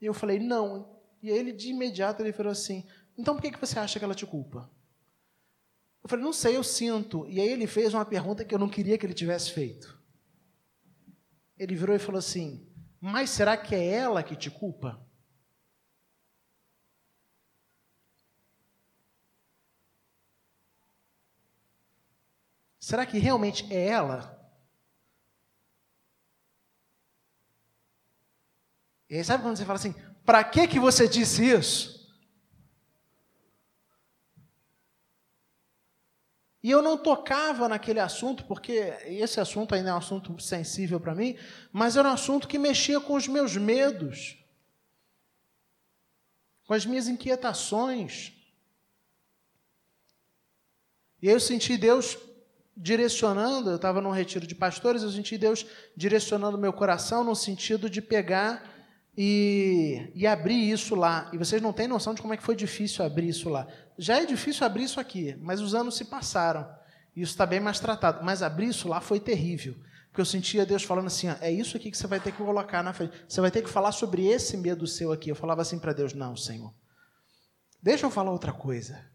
[0.00, 0.98] E eu falei, não.
[1.22, 2.84] E aí ele, de imediato, ele falou assim,
[3.16, 4.68] então por que você acha que ela te culpa?
[6.02, 7.26] Eu falei, não sei, eu sinto.
[7.28, 10.00] E aí ele fez uma pergunta que eu não queria que ele tivesse feito.
[11.56, 12.66] Ele virou e falou assim:
[13.00, 15.00] Mas será que é ela que te culpa?
[22.80, 24.36] Será que realmente é ela?
[29.08, 31.91] E aí sabe quando você fala assim: Para que que você disse isso?
[36.62, 41.14] E eu não tocava naquele assunto, porque esse assunto ainda é um assunto sensível para
[41.14, 41.36] mim,
[41.72, 44.38] mas era um assunto que mexia com os meus medos,
[46.64, 48.32] com as minhas inquietações.
[51.20, 52.16] E eu senti Deus
[52.76, 57.90] direcionando, eu estava num retiro de pastores, eu senti Deus direcionando meu coração no sentido
[57.90, 58.70] de pegar
[59.16, 61.28] e, e abrir isso lá.
[61.32, 63.66] E vocês não têm noção de como é que foi difícil abrir isso lá.
[63.98, 66.68] Já é difícil abrir isso aqui, mas os anos se passaram.
[67.14, 68.24] E isso está bem mais tratado.
[68.24, 69.76] Mas abrir isso lá foi terrível.
[70.08, 72.38] Porque eu sentia Deus falando assim: ó, é isso aqui que você vai ter que
[72.38, 73.12] colocar na frente.
[73.28, 75.30] Você vai ter que falar sobre esse medo seu aqui.
[75.30, 76.72] Eu falava assim para Deus: não, Senhor.
[77.82, 79.10] Deixa eu falar outra coisa.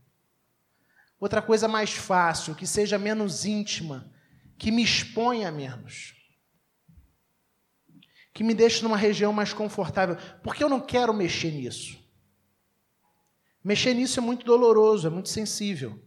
[1.19, 4.11] Outra coisa mais fácil, que seja menos íntima,
[4.57, 6.15] que me exponha menos.
[8.33, 10.15] Que me deixe numa região mais confortável.
[10.43, 11.97] Porque eu não quero mexer nisso.
[13.63, 15.99] Mexer nisso é muito doloroso, é muito sensível.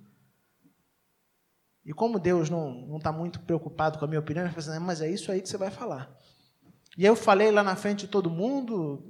[1.84, 5.00] E como Deus não está muito preocupado com a minha opinião, ele falou assim, mas
[5.00, 6.14] é isso aí que você vai falar.
[6.96, 9.04] E eu falei lá na frente de todo mundo,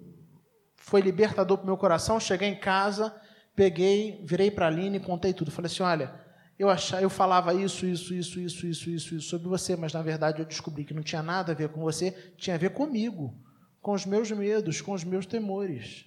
[0.76, 3.14] foi libertador para o meu coração, cheguei em casa,
[3.54, 5.50] peguei, virei para a Aline e contei tudo.
[5.50, 6.14] Falei assim: olha,
[6.58, 10.02] eu, achava, eu falava isso, isso, isso, isso, isso, isso, isso sobre você, mas na
[10.02, 13.34] verdade eu descobri que não tinha nada a ver com você, tinha a ver comigo,
[13.80, 16.06] com os meus medos, com os meus temores.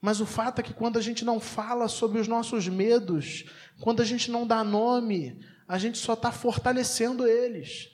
[0.00, 3.44] Mas o fato é que quando a gente não fala sobre os nossos medos,
[3.80, 7.90] quando a gente não dá nome, a gente só está fortalecendo eles.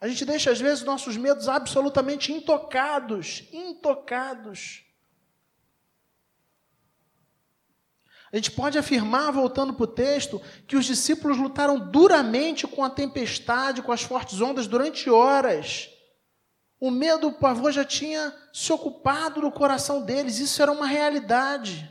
[0.00, 4.84] A gente deixa, às vezes, nossos medos absolutamente intocados intocados.
[8.32, 12.88] A gente pode afirmar, voltando para o texto, que os discípulos lutaram duramente com a
[12.88, 15.91] tempestade, com as fortes ondas durante horas.
[16.82, 21.88] O medo, o pavor já tinha se ocupado do coração deles, isso era uma realidade.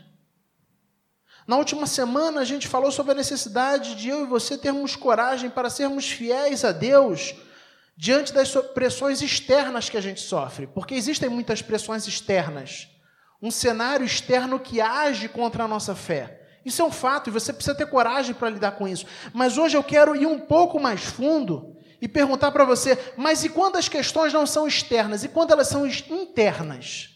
[1.46, 5.48] Na última semana a gente falou sobre a necessidade de eu e você termos coragem
[5.48, 7.34] para sermos fiéis a Deus
[7.96, 12.86] diante das pressões externas que a gente sofre, porque existem muitas pressões externas
[13.40, 16.42] um cenário externo que age contra a nossa fé.
[16.66, 19.06] Isso é um fato e você precisa ter coragem para lidar com isso.
[19.32, 23.48] Mas hoje eu quero ir um pouco mais fundo e perguntar para você: mas e
[23.48, 25.22] quando as questões não são externas?
[25.22, 27.10] E quando elas são internas?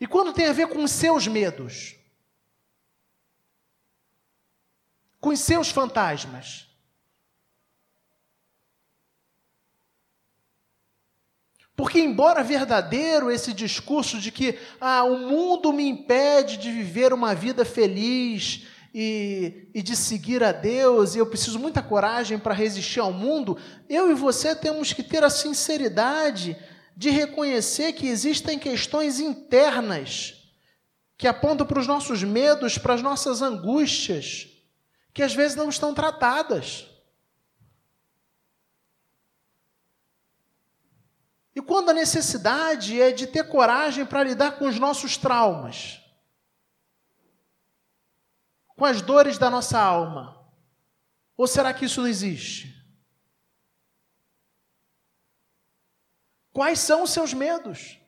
[0.00, 1.94] E quando tem a ver com os seus medos?
[5.20, 6.66] Com os seus fantasmas?
[11.76, 17.34] Porque, embora verdadeiro esse discurso de que ah, o mundo me impede de viver uma
[17.34, 23.00] vida feliz e, e de seguir a Deus, e eu preciso muita coragem para resistir
[23.00, 23.56] ao mundo,
[23.88, 26.56] eu e você temos que ter a sinceridade
[26.96, 30.34] de reconhecer que existem questões internas
[31.16, 34.48] que apontam para os nossos medos, para as nossas angústias,
[35.12, 36.86] que às vezes não estão tratadas.
[41.54, 45.99] E quando a necessidade é de ter coragem para lidar com os nossos traumas,
[48.80, 50.42] com as dores da nossa alma?
[51.36, 52.74] Ou será que isso não existe?
[56.50, 57.98] Quais são os seus medos?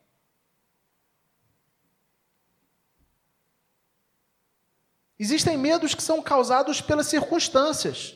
[5.18, 8.14] Existem medos que são causados pelas circunstâncias.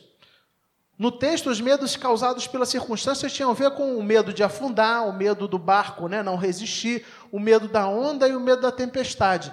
[0.97, 5.07] No texto, os medos causados pelas circunstâncias tinham a ver com o medo de afundar,
[5.07, 8.73] o medo do barco né, não resistir, o medo da onda e o medo da
[8.73, 9.53] tempestade.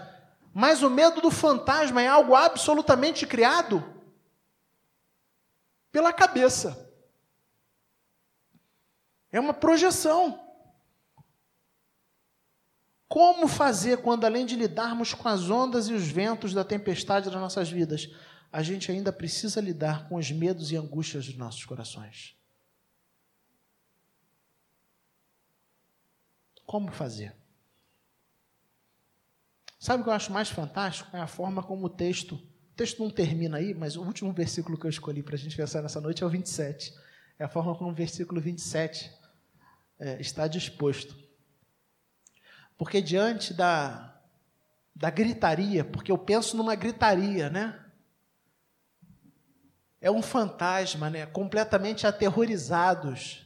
[0.54, 3.84] Mas o medo do fantasma é algo absolutamente criado
[5.92, 6.92] pela cabeça.
[9.32, 10.40] É uma projeção.
[13.08, 17.40] Como fazer quando, além de lidarmos com as ondas e os ventos da tempestade das
[17.40, 18.10] nossas vidas,
[18.52, 22.38] a gente ainda precisa lidar com os medos e angústias dos nossos corações.
[26.64, 27.43] Como fazer?
[29.84, 31.10] Sabe o que eu acho mais fantástico?
[31.12, 32.36] É a forma como o texto.
[32.36, 35.58] O texto não termina aí, mas o último versículo que eu escolhi para a gente
[35.58, 36.94] pensar nessa noite é o 27.
[37.38, 39.12] É a forma como o versículo 27
[40.00, 41.14] é, está disposto.
[42.78, 44.22] Porque diante da,
[44.96, 47.78] da gritaria, porque eu penso numa gritaria, né?
[50.00, 51.26] é um fantasma, né?
[51.26, 53.46] completamente aterrorizados.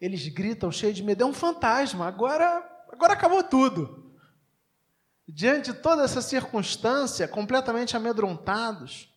[0.00, 4.05] Eles gritam cheio de medo, é um fantasma, agora, agora acabou tudo.
[5.28, 9.12] Diante de toda essa circunstância, completamente amedrontados,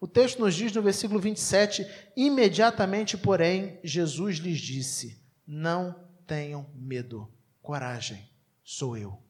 [0.00, 1.86] o texto nos diz no versículo 27:
[2.16, 7.32] imediatamente, porém, Jesus lhes disse: Não tenham medo,
[7.62, 8.28] coragem,
[8.64, 9.22] sou eu.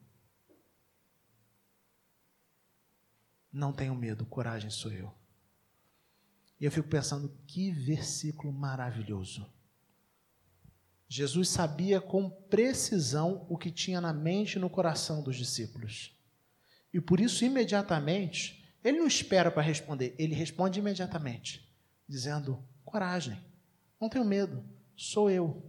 [3.51, 5.13] Não tenham medo, coragem sou eu.
[6.59, 9.51] E eu fico pensando, que versículo maravilhoso.
[11.11, 16.15] Jesus sabia com precisão o que tinha na mente e no coração dos discípulos.
[16.93, 21.67] E por isso, imediatamente, ele não espera para responder, ele responde imediatamente,
[22.07, 23.43] dizendo: coragem,
[23.99, 24.63] não tenho medo,
[24.95, 25.65] sou eu.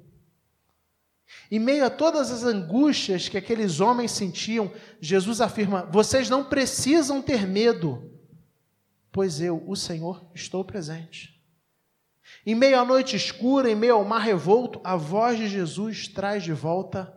[1.50, 4.70] Em meio a todas as angústias que aqueles homens sentiam,
[5.00, 8.12] Jesus afirma: vocês não precisam ter medo,
[9.10, 11.39] pois eu, o Senhor, estou presente.
[12.44, 16.42] Em meio à noite escura, em meio ao mar revolto, a voz de Jesus traz
[16.42, 17.14] de volta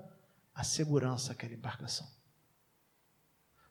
[0.53, 2.07] a segurança àquela embarcação.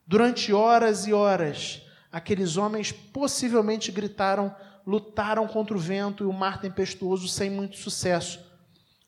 [0.06, 4.54] Durante horas e horas, aqueles homens possivelmente gritaram,
[4.86, 8.44] lutaram contra o vento e o mar tempestuoso sem muito sucesso.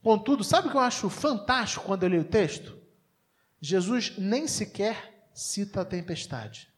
[0.03, 2.79] Contudo, sabe o que eu acho fantástico quando eu leio o texto?
[3.61, 6.73] Jesus nem sequer cita a tempestade.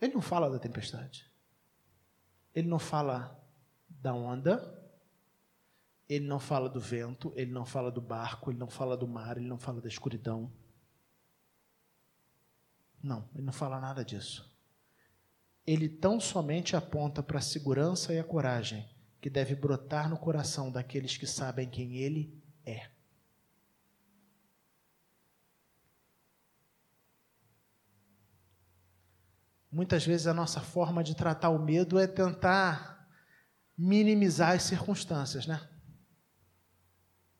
[0.00, 1.26] Ele não fala da tempestade.
[2.56, 3.38] Ele não fala
[3.86, 4.82] da onda,
[6.08, 9.36] ele não fala do vento, ele não fala do barco, ele não fala do mar,
[9.36, 10.50] ele não fala da escuridão.
[13.02, 14.50] Não, ele não fala nada disso.
[15.66, 18.88] Ele tão somente aponta para a segurança e a coragem
[19.20, 22.88] que deve brotar no coração daqueles que sabem quem ele é.
[29.76, 33.06] Muitas vezes a nossa forma de tratar o medo é tentar
[33.76, 35.60] minimizar as circunstâncias, né?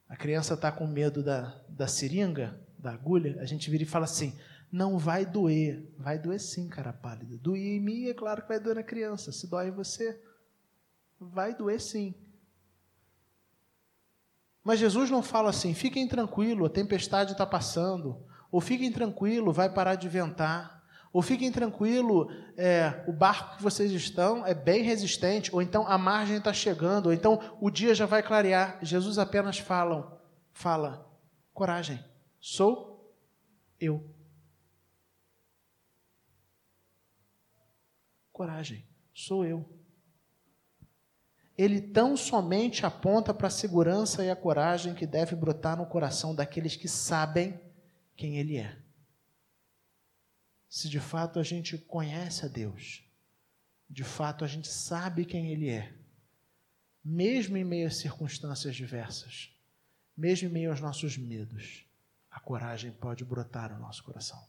[0.07, 4.05] A criança está com medo da, da seringa, da agulha, a gente vira e fala
[4.05, 4.39] assim:
[4.71, 5.91] não vai doer.
[5.97, 7.39] Vai doer sim, cara pálida.
[7.39, 9.33] Doer em mim, é claro que vai doer na criança.
[9.33, 10.23] Se dói em você,
[11.19, 12.15] vai doer sim.
[14.63, 18.23] Mas Jesus não fala assim: fiquem tranquilo, a tempestade está passando.
[18.53, 20.76] Ou fiquem tranquilo, vai parar de ventar.
[21.13, 25.97] Ou fiquem tranquilo, é, o barco que vocês estão é bem resistente, ou então a
[25.97, 28.79] margem está chegando, ou então o dia já vai clarear.
[28.83, 30.21] Jesus apenas fala,
[30.53, 31.11] fala,
[31.55, 32.05] coragem,
[32.41, 33.15] sou
[33.81, 34.15] eu.
[38.33, 38.85] Coragem,
[39.15, 39.67] sou eu.
[41.57, 46.35] Ele tão somente aponta para a segurança e a coragem que deve brotar no coração
[46.35, 47.59] daqueles que sabem
[48.15, 48.86] quem Ele é
[50.69, 53.05] se de fato a gente conhece a Deus,
[53.89, 55.95] de fato a gente sabe quem Ele é,
[57.05, 59.51] mesmo em meio às circunstâncias diversas,
[60.17, 61.87] mesmo em meio aos nossos medos,
[62.31, 64.45] a coragem pode brotar no nosso coração.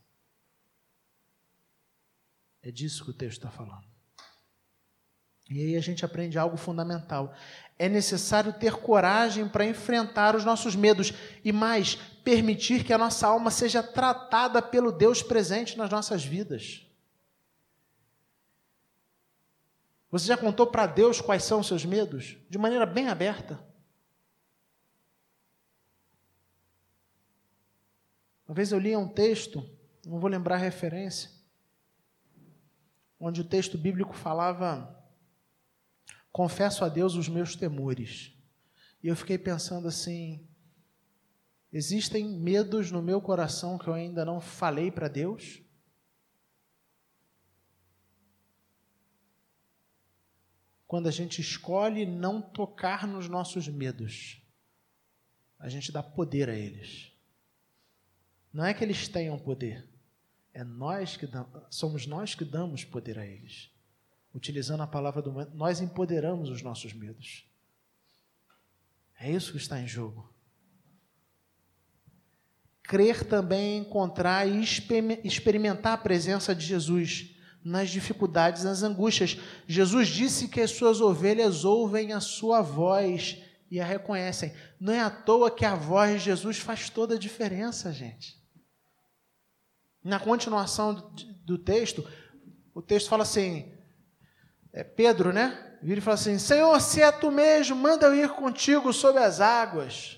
[2.61, 3.85] É disso que o texto está falando.
[5.49, 7.33] E aí a gente aprende algo fundamental.
[7.79, 11.13] É necessário ter coragem para enfrentar os nossos medos
[11.43, 11.97] e mais,
[12.27, 16.85] permitir que a nossa alma seja tratada pelo Deus presente nas nossas vidas.
[20.11, 22.35] Você já contou para Deus quais são os seus medos?
[22.49, 23.57] De maneira bem aberta.
[28.45, 29.63] Uma vez eu li um texto,
[30.05, 31.31] não vou lembrar a referência,
[33.17, 35.01] onde o texto bíblico falava
[36.29, 38.33] confesso a Deus os meus temores.
[39.01, 40.45] E eu fiquei pensando assim:
[41.71, 45.61] existem medos no meu coração que eu ainda não falei para Deus?
[50.87, 54.41] Quando a gente escolhe não tocar nos nossos medos,
[55.59, 57.11] a gente dá poder a eles.
[58.53, 59.87] Não é que eles tenham poder,
[60.53, 61.27] é nós que
[61.69, 63.69] somos nós que damos poder a eles
[64.37, 67.45] utilizando a palavra do nós empoderamos os nossos medos.
[69.19, 70.31] É isso que está em jogo.
[72.87, 74.63] Crer também é encontrar e
[75.23, 79.37] experimentar a presença de Jesus nas dificuldades, nas angústias.
[79.67, 84.53] Jesus disse que as suas ovelhas ouvem a sua voz e a reconhecem.
[84.79, 88.41] Não é à toa que a voz de Jesus faz toda a diferença, gente.
[90.01, 91.11] Na continuação
[91.43, 92.09] do texto,
[92.73, 93.69] o texto fala assim:
[94.71, 95.77] é Pedro, né?
[95.83, 99.41] Vira e fala assim: Senhor, se é tu mesmo, manda eu ir contigo sobre as
[99.41, 100.16] águas.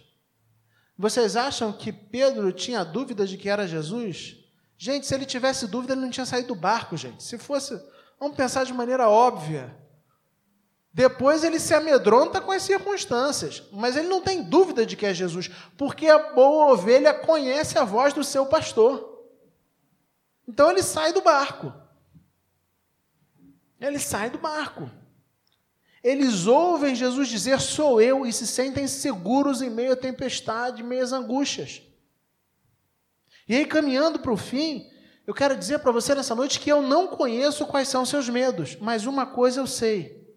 [1.01, 4.35] Vocês acham que Pedro tinha dúvida de que era Jesus?
[4.77, 7.23] Gente, se ele tivesse dúvida, ele não tinha saído do barco, gente.
[7.23, 7.81] Se fosse,
[8.19, 9.73] vamos pensar de maneira óbvia.
[10.93, 15.13] Depois ele se amedronta com as circunstâncias, mas ele não tem dúvida de que é
[15.13, 19.23] Jesus, porque a boa ovelha conhece a voz do seu pastor.
[20.45, 21.73] Então ele sai do barco.
[23.79, 24.91] Eles saem do barco.
[26.03, 30.85] Eles ouvem Jesus dizer: Sou eu, e se sentem seguros em meio à tempestade, em
[30.85, 31.81] meio às angústias.
[33.47, 34.89] E aí, caminhando para o fim,
[35.29, 38.75] Eu quero dizer para você nessa noite que eu não conheço quais são seus medos,
[38.77, 40.27] mas uma coisa eu sei: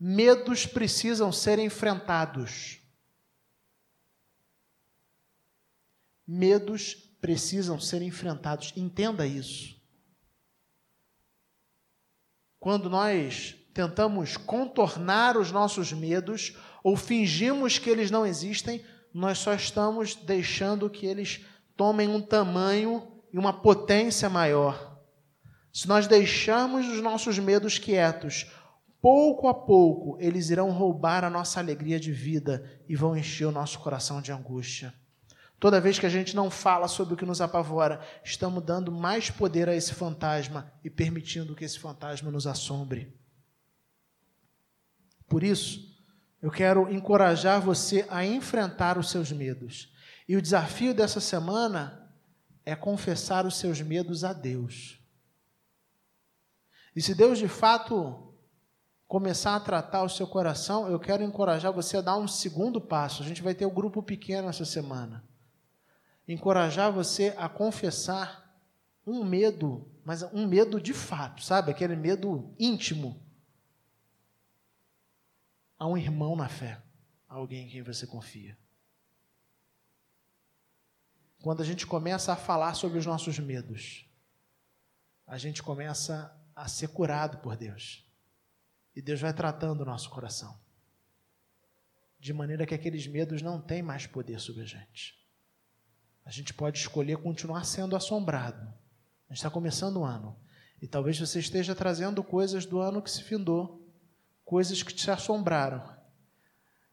[0.00, 2.80] medos precisam ser enfrentados.
[6.26, 8.72] Medos precisam ser enfrentados.
[8.74, 9.78] Entenda isso.
[12.58, 19.52] Quando nós tentamos contornar os nossos medos ou fingimos que eles não existem, nós só
[19.52, 21.44] estamos deixando que eles
[21.76, 25.00] tomem um tamanho e uma potência maior.
[25.72, 28.46] Se nós deixarmos os nossos medos quietos,
[29.00, 33.52] pouco a pouco eles irão roubar a nossa alegria de vida e vão encher o
[33.52, 34.94] nosso coração de angústia.
[35.58, 39.30] Toda vez que a gente não fala sobre o que nos apavora, estamos dando mais
[39.30, 43.23] poder a esse fantasma e permitindo que esse fantasma nos assombre.
[45.28, 45.94] Por isso,
[46.40, 49.92] eu quero encorajar você a enfrentar os seus medos.
[50.28, 52.10] E o desafio dessa semana
[52.64, 54.98] é confessar os seus medos a Deus.
[56.94, 58.32] E se Deus de fato
[59.06, 63.22] começar a tratar o seu coração, eu quero encorajar você a dar um segundo passo.
[63.22, 65.24] A gente vai ter o um grupo pequeno essa semana
[66.26, 68.42] encorajar você a confessar
[69.06, 71.70] um medo, mas um medo de fato, sabe?
[71.70, 73.22] Aquele medo íntimo
[75.78, 76.82] a um irmão na fé,
[77.28, 78.56] alguém em quem você confia.
[81.42, 84.08] Quando a gente começa a falar sobre os nossos medos,
[85.26, 88.02] a gente começa a ser curado por Deus.
[88.94, 90.58] E Deus vai tratando o nosso coração.
[92.18, 95.22] De maneira que aqueles medos não têm mais poder sobre a gente.
[96.24, 98.62] A gente pode escolher continuar sendo assombrado.
[99.28, 100.38] A gente está começando o ano.
[100.80, 103.83] E talvez você esteja trazendo coisas do ano que se findou,
[104.44, 105.94] coisas que te assombraram.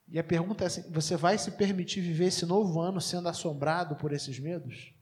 [0.08, 3.95] E a pergunta é assim: você vai se permitir viver esse novo ano sendo assombrado
[3.95, 4.93] por esses medos?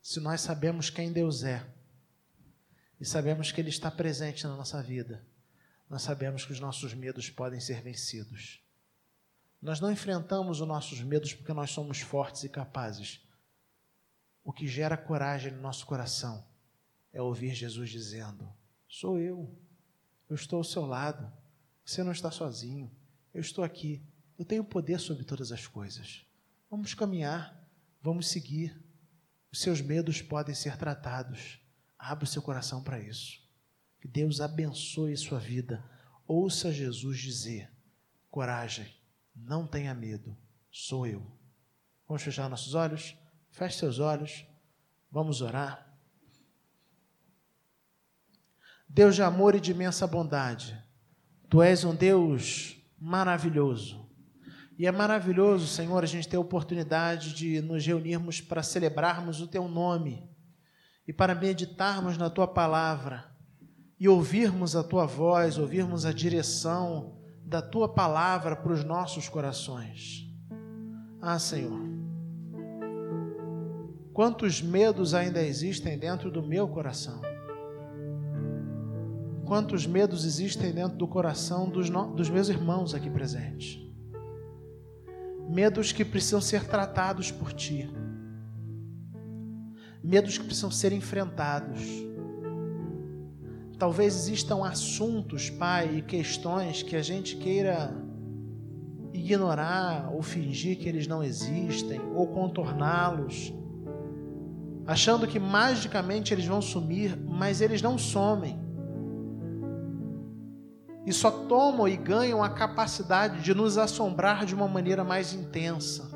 [0.00, 1.64] Se nós sabemos quem Deus é
[3.00, 5.24] e sabemos que Ele está presente na nossa vida,
[5.88, 8.60] nós sabemos que os nossos medos podem ser vencidos.
[9.60, 13.20] Nós não enfrentamos os nossos medos porque nós somos fortes e capazes.
[14.44, 16.46] O que gera coragem no nosso coração
[17.12, 18.50] é ouvir Jesus dizendo:
[18.88, 19.54] Sou eu,
[20.28, 21.30] eu estou ao seu lado,
[21.84, 22.90] você não está sozinho,
[23.34, 24.02] eu estou aqui,
[24.38, 26.24] eu tenho poder sobre todas as coisas.
[26.70, 27.68] Vamos caminhar,
[28.00, 28.80] vamos seguir.
[29.52, 31.60] Os seus medos podem ser tratados.
[31.98, 33.40] Abra o seu coração para isso.
[34.00, 35.84] Que Deus abençoe sua vida.
[36.26, 37.70] Ouça Jesus dizer:
[38.30, 38.86] coragem,
[39.34, 40.36] não tenha medo,
[40.70, 41.26] sou eu.
[42.06, 43.16] Vamos fechar nossos olhos?
[43.50, 44.46] Feche seus olhos,
[45.10, 45.86] vamos orar.
[48.88, 50.76] Deus de amor e de imensa bondade,
[51.48, 54.08] Tu és um Deus maravilhoso.
[54.78, 59.46] E é maravilhoso, Senhor, a gente ter a oportunidade de nos reunirmos para celebrarmos o
[59.46, 60.28] Teu nome
[61.06, 63.30] e para meditarmos na Tua palavra
[64.00, 70.26] e ouvirmos a tua voz, ouvirmos a direção da tua palavra para os nossos corações.
[71.20, 71.78] Ah, Senhor,
[74.12, 77.20] quantos medos ainda existem dentro do meu coração?
[79.44, 83.80] Quantos medos existem dentro do coração dos, no, dos meus irmãos aqui presentes?
[85.48, 87.90] Medos que precisam ser tratados por Ti,
[90.02, 92.10] medos que precisam ser enfrentados
[93.80, 97.90] Talvez existam assuntos, Pai, e questões que a gente queira
[99.14, 103.54] ignorar ou fingir que eles não existem ou contorná-los,
[104.90, 108.58] achando que magicamente eles vão sumir, mas eles não somem.
[111.06, 116.10] E só tomam e ganham a capacidade de nos assombrar de uma maneira mais intensa.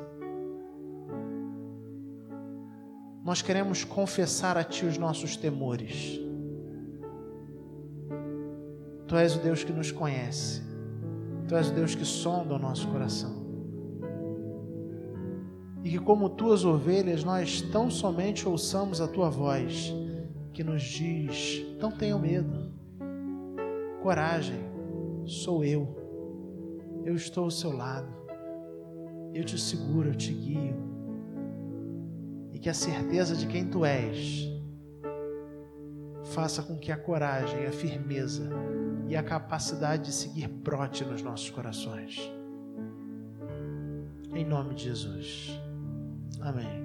[3.23, 6.19] Nós queremos confessar a Ti os nossos temores.
[9.07, 10.61] Tu és o Deus que nos conhece.
[11.47, 13.44] Tu és o Deus que sonda o nosso coração.
[15.85, 19.93] E que, como tuas ovelhas, nós tão somente ouçamos a tua voz,
[20.51, 22.73] que nos diz: não tenham medo,
[24.01, 24.59] coragem,
[25.25, 25.95] sou eu,
[27.05, 28.11] eu estou ao seu lado,
[29.31, 30.75] eu te seguro, eu te guio.
[32.51, 34.51] E que a certeza de quem tu és
[36.23, 38.49] faça com que a coragem, a firmeza,
[39.07, 42.19] e a capacidade de seguir brote nos nossos corações.
[44.33, 45.64] Em nome de Jesus.
[46.45, 46.84] Amém.